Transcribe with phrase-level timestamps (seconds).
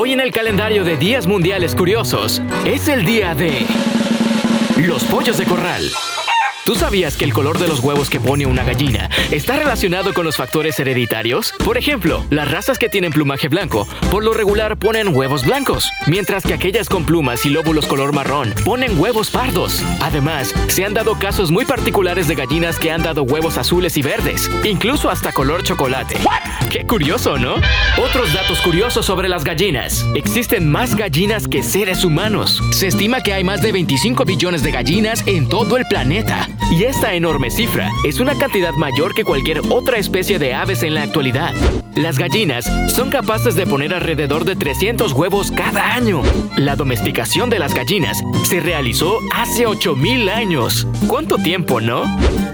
[0.00, 3.66] Hoy en el calendario de días mundiales curiosos es el día de
[4.76, 5.90] los pollos de corral.
[6.68, 10.26] ¿Tú sabías que el color de los huevos que pone una gallina está relacionado con
[10.26, 11.54] los factores hereditarios?
[11.64, 16.44] Por ejemplo, las razas que tienen plumaje blanco por lo regular ponen huevos blancos, mientras
[16.44, 19.82] que aquellas con plumas y lóbulos color marrón ponen huevos pardos.
[20.02, 24.02] Además, se han dado casos muy particulares de gallinas que han dado huevos azules y
[24.02, 26.16] verdes, incluso hasta color chocolate.
[26.70, 27.54] ¡Qué curioso, ¿no?
[27.96, 30.04] Otros datos curiosos sobre las gallinas.
[30.14, 32.62] Existen más gallinas que seres humanos.
[32.72, 36.46] Se estima que hay más de 25 billones de gallinas en todo el planeta.
[36.70, 40.94] Y esta enorme cifra es una cantidad mayor que cualquier otra especie de aves en
[40.94, 41.54] la actualidad.
[41.94, 46.22] Las gallinas son capaces de poner alrededor de 300 huevos cada año.
[46.56, 50.86] La domesticación de las gallinas se realizó hace 8000 años.
[51.06, 52.04] ¿Cuánto tiempo, no?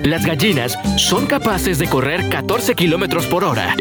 [0.03, 3.75] Las gallinas son capaces de correr 14 kilómetros por hora.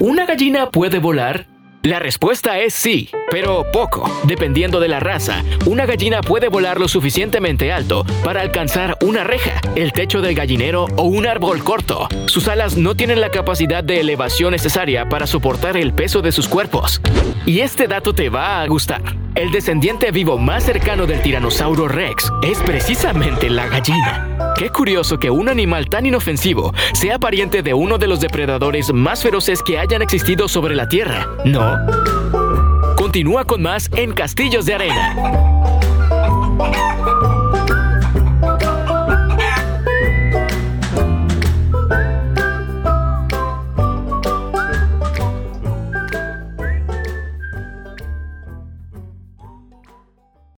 [0.00, 1.53] ¿Una gallina puede volar?
[1.84, 4.10] La respuesta es sí, pero poco.
[4.24, 9.60] Dependiendo de la raza, una gallina puede volar lo suficientemente alto para alcanzar una reja,
[9.74, 12.08] el techo del gallinero o un árbol corto.
[12.24, 16.48] Sus alas no tienen la capacidad de elevación necesaria para soportar el peso de sus
[16.48, 17.02] cuerpos.
[17.44, 19.02] Y este dato te va a gustar.
[19.34, 24.33] El descendiente vivo más cercano del tiranosaurio Rex es precisamente la gallina.
[24.56, 29.20] Qué curioso que un animal tan inofensivo sea pariente de uno de los depredadores más
[29.22, 31.76] feroces que hayan existido sobre la Tierra, ¿no?
[32.96, 35.16] Continúa con más en Castillos de Arena.